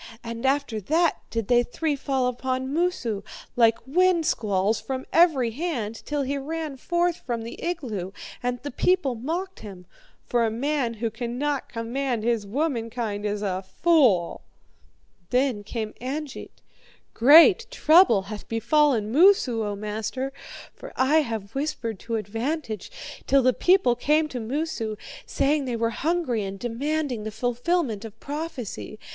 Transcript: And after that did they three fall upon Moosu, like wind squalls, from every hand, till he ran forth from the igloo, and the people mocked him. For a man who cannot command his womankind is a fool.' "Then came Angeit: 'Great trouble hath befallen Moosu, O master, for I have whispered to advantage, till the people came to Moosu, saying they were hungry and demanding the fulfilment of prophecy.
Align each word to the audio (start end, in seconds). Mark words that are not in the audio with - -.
And 0.23 0.47
after 0.47 0.79
that 0.81 1.19
did 1.29 1.47
they 1.47 1.61
three 1.61 1.95
fall 1.95 2.25
upon 2.25 2.73
Moosu, 2.73 3.23
like 3.55 3.77
wind 3.85 4.25
squalls, 4.25 4.81
from 4.81 5.05
every 5.13 5.51
hand, 5.51 6.01
till 6.07 6.23
he 6.23 6.39
ran 6.39 6.75
forth 6.77 7.17
from 7.17 7.43
the 7.43 7.61
igloo, 7.63 8.11
and 8.41 8.59
the 8.63 8.71
people 8.71 9.13
mocked 9.13 9.59
him. 9.59 9.85
For 10.25 10.43
a 10.43 10.49
man 10.49 10.95
who 10.95 11.11
cannot 11.11 11.69
command 11.69 12.23
his 12.23 12.47
womankind 12.47 13.25
is 13.27 13.43
a 13.43 13.61
fool.' 13.83 14.41
"Then 15.29 15.63
came 15.63 15.93
Angeit: 16.01 16.63
'Great 17.13 17.67
trouble 17.69 18.23
hath 18.23 18.47
befallen 18.49 19.11
Moosu, 19.11 19.63
O 19.63 19.75
master, 19.75 20.33
for 20.73 20.91
I 20.95 21.17
have 21.17 21.53
whispered 21.53 21.99
to 21.99 22.15
advantage, 22.15 22.89
till 23.27 23.43
the 23.43 23.53
people 23.53 23.95
came 23.95 24.27
to 24.29 24.39
Moosu, 24.39 24.95
saying 25.27 25.65
they 25.65 25.75
were 25.75 25.91
hungry 25.91 26.43
and 26.43 26.57
demanding 26.57 27.23
the 27.23 27.29
fulfilment 27.29 28.03
of 28.03 28.19
prophecy. 28.19 28.97